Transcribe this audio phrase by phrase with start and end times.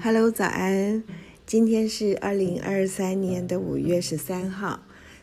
[0.00, 1.02] Hello，早安！
[1.44, 4.78] 今天是二零二三年的五月十三号，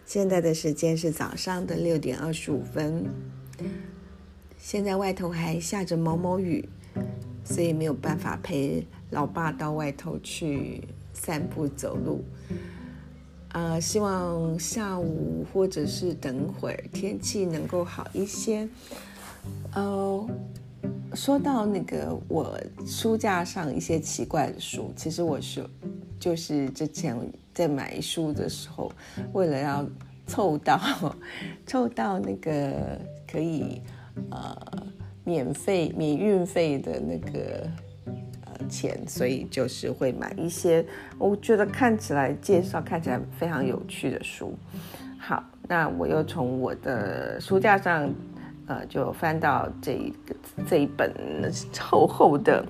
[0.06, 3.06] 现在的时间是早上的六点二十五分。
[4.58, 6.68] 现在外头还下着毛毛雨，
[7.46, 12.26] 所以没有办法陪老爸到外头去散步走路。
[13.54, 18.68] 呃，希望下午或者是等会儿天气能够好一些。
[19.74, 20.28] 呃。
[21.16, 25.66] 说到那个我书架上一些奇怪的书，其实我是
[26.20, 27.18] 就是之前
[27.54, 28.92] 在买书的时候，
[29.32, 29.86] 为了要
[30.28, 30.80] 凑到
[31.66, 33.82] 凑到那个可以
[34.30, 34.56] 呃
[35.24, 37.68] 免费免运费的那个
[38.46, 40.86] 呃钱，所以就是会买一些
[41.18, 44.54] 我觉得看起来介绍看起来非常有趣的书。
[45.18, 48.14] 好，那我又从我的书架上。
[48.68, 50.36] 呃，就翻到这一个
[50.68, 51.14] 这一本
[51.80, 52.66] 厚厚的，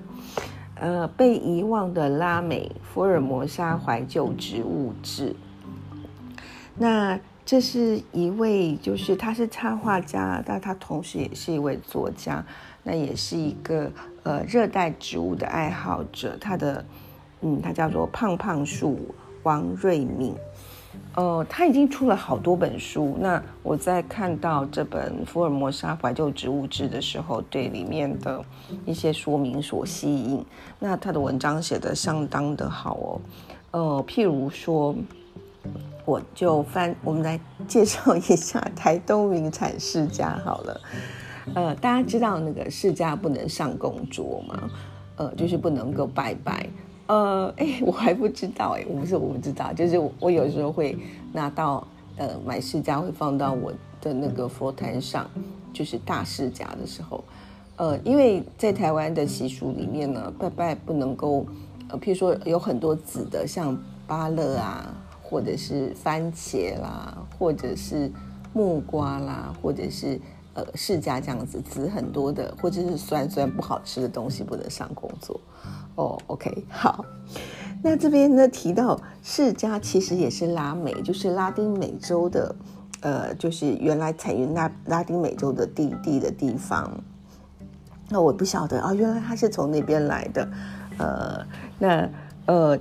[0.74, 5.34] 呃，被遗忘的拉美福尔摩沙怀旧植物志。
[6.76, 12.44] 那这是一位，就是他是插画家，但他同时也是一位作家，
[12.82, 13.90] 那也是一个
[14.22, 16.36] 呃热带植物的爱好者。
[16.38, 16.84] 他的
[17.40, 20.34] 嗯，他叫做胖胖树王瑞敏。
[21.14, 23.16] 呃，他已经出了好多本书。
[23.20, 28.44] 那我在看到这本《福尔摩沙怀旧植物志》的时候，对里面的
[28.84, 30.44] 一些说明所吸引。
[30.78, 33.20] 那他的文章写得相当的好哦。
[33.70, 34.94] 呃，譬如说，
[36.04, 40.80] 我就翻，我们来介绍一下台东名产世家好了。
[41.54, 44.70] 呃，大家知道那个世家不能上供桌吗？
[45.16, 46.68] 呃，就是不能够拜拜。
[47.06, 50.98] 呃，哎，我还不知道，哎，我不是我不知道，就是我有时候会
[51.32, 55.30] 拿到，呃，买释迦会放到我的那个佛坛上，
[55.72, 57.22] 就是大释迦的时候，
[57.76, 61.46] 呃，因为在台湾的习俗里面呢，拜拜不能够，
[61.88, 63.78] 呃，譬如说有很多籽的，像
[64.08, 68.10] 芭乐啊，或者是番茄啦，或者是
[68.52, 70.20] 木瓜啦，或者是
[70.54, 75.40] 呃释迦这样子籽很多的，或者是酸酸不好吃的东西不能上工作。
[75.96, 77.04] 哦，OK，好。
[77.82, 82.54] 那这边呢提到释迦其实也是拉美，就是拉丁美洲的，
[83.00, 86.90] 呃，就是原来产于拉拉丁美洲的地地的地方。
[88.08, 90.48] 那我不晓得啊，原来他是从那边来的。
[90.98, 91.46] 呃，
[91.78, 92.08] 那
[92.46, 92.78] 呃，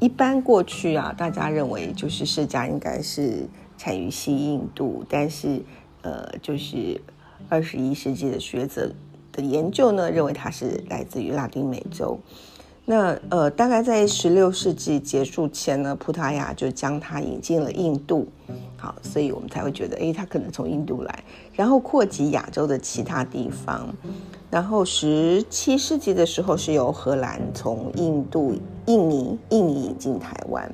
[0.00, 5.62] 一般过去啊，大家认为就是释迦应该是产于西印度，但是
[6.02, 7.00] 呃，就是
[7.48, 8.90] 二十一世纪的学者。
[9.32, 12.18] 的研究呢，认为它是来自于拉丁美洲。
[12.84, 18.26] 那呃，大概在十六世纪结束前呢，葡萄牙就将它引进了印度。
[18.76, 23.88] 好，所以我们才会觉得，哎，它可能从印度来，然后扩及亚洲的其他地方。
[24.50, 28.54] 然后十七世纪的时候，是由荷兰从印度、
[28.86, 30.70] 印尼、印进台湾。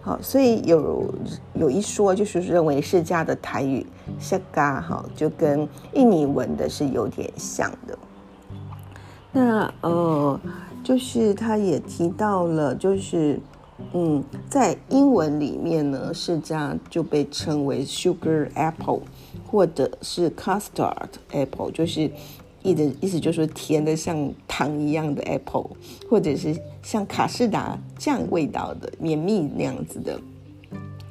[0.00, 1.14] 好，所以有
[1.54, 3.86] 有一说，就是认为释迦的台语
[4.20, 7.98] “夏嘎”哈，就跟印尼文的是有点像的。
[9.32, 10.38] 那呃，
[10.82, 13.40] 就是他也提到了，就是
[13.94, 19.00] 嗯，在英文里面呢，释迦就被称为 “sugar apple”
[19.50, 22.10] 或者是 “custard apple”，就是。
[22.64, 25.70] 意的意思就是甜的像糖一样的 apple，
[26.10, 30.18] 或者是像卡士达酱味道的绵密那样子的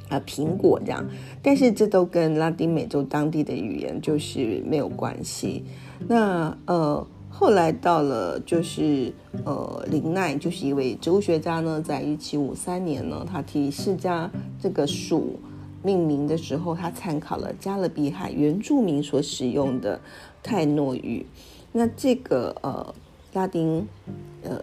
[0.10, 1.06] 啊苹果这样，
[1.42, 5.64] 但是这都跟拉丁美洲当地的语言就是没有关系。
[6.08, 9.12] 那呃后来到了就是
[9.44, 14.30] 呃林奈就是一位植物学家呢，在一七五三年呢，他替释迦
[14.62, 15.40] 这个属
[15.84, 20.00] 命名的时候，他参考了加勒比海原住民所使用的。
[20.46, 21.26] 泰诺语，
[21.72, 22.94] 那这个呃
[23.32, 23.88] 拉丁
[24.44, 24.60] 呃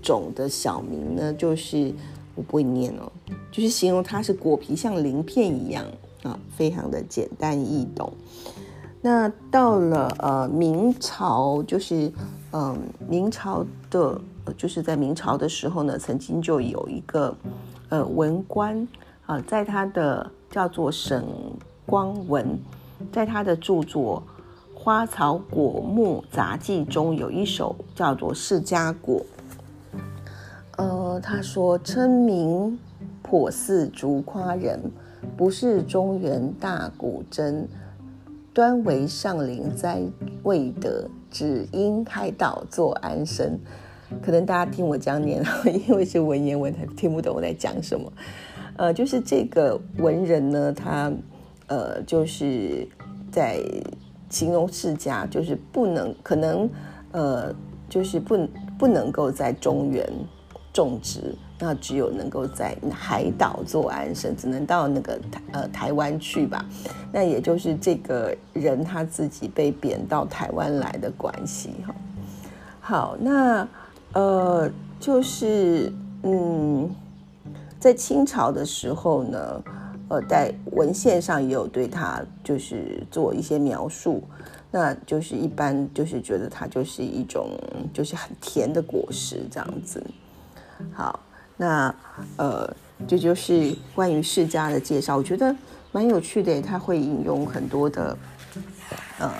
[0.00, 1.92] 种的小名呢，就是
[2.34, 3.12] 我不会念哦，
[3.52, 5.84] 就是形容它是果皮像鳞片一样
[6.22, 8.10] 啊，非常的简单易懂。
[9.02, 12.10] 那到了呃明朝，就是
[12.52, 14.18] 嗯明朝的，
[14.56, 17.36] 就是在明朝的时候呢，曾经就有一个
[17.90, 18.88] 呃文官
[19.26, 21.24] 啊，在他的叫做沈
[21.86, 22.58] 光文，
[23.12, 24.22] 在他的著作。
[24.74, 29.20] 花草果木杂记中有一首叫做《释迦果》。
[30.78, 32.78] 呃，他说：“称名
[33.22, 34.80] 颇似竹夸人，
[35.36, 37.68] 不是中原大古真。
[38.54, 40.00] 端为上林栽
[40.44, 43.60] 未得，只因开道作安生。”
[44.22, 45.44] 可能大家听我讲念，
[45.86, 48.10] 因为是文言文，他听不懂我在讲什么。
[48.80, 51.12] 呃，就是这个文人呢，他
[51.66, 52.88] 呃，就是
[53.30, 53.60] 在。
[54.30, 56.70] 形容世家就是不能可能，
[57.10, 57.52] 呃，
[57.88, 58.48] 就是不
[58.78, 60.08] 不能够在中原，
[60.72, 66.64] 种植，那只有能够在海岛做安生，只能到那个台呃台湾去吧。
[67.12, 71.94] 那也就是这个人他自己被贬到台湾来的关系哈。
[72.80, 73.66] 好，那
[74.12, 75.92] 呃就是
[76.22, 76.88] 嗯，
[77.80, 79.62] 在清朝的时候呢。
[80.12, 84.20] 呃，在文献上也有对他就是做一些描述，
[84.72, 87.56] 那就是一般就是觉得它就是一种
[87.94, 90.04] 就是很甜的果实这样子。
[90.92, 91.20] 好，
[91.56, 91.94] 那
[92.38, 92.68] 呃，
[93.06, 95.54] 这就是关于世家的介绍，我觉得
[95.92, 98.18] 蛮有趣的，他会引用很多的
[99.20, 99.32] 呃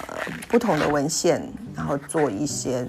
[0.48, 1.42] 不同的文献，
[1.75, 2.87] 然后做一些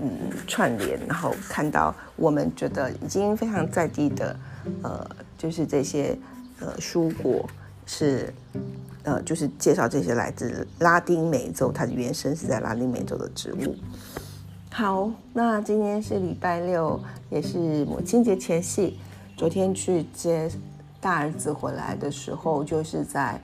[0.00, 0.10] 嗯
[0.46, 4.36] 串联，然后看到我们觉得已经非常在地的
[4.82, 5.06] 呃，
[5.38, 6.18] 就是这些。
[6.60, 7.44] 呃，蔬果
[7.86, 8.32] 是，
[9.02, 13.74] 呃，就是介绍这些来自拉丁美洲，它的原生是在拉丁美洲的植物。
[14.70, 17.00] 好，那今天是礼拜六，
[17.30, 18.96] 也是母亲节前夕。
[19.36, 20.48] 昨天去接
[21.00, 23.42] 大儿子回来的时候，就是在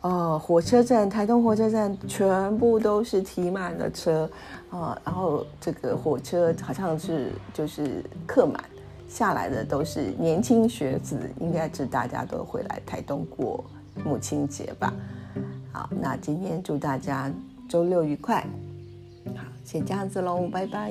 [0.00, 4.30] 呃火车站，台东火车站，全部都是提满了车
[4.70, 8.64] 啊，然后这个火车好像是就是客满。
[9.12, 13.62] 下来的都是年轻学子，应该是大家都会来台东过
[14.02, 14.90] 母亲节吧。
[15.70, 17.30] 好，那今天祝大家
[17.68, 18.40] 周六愉快。
[19.36, 20.90] 好，先这样子喽，拜拜。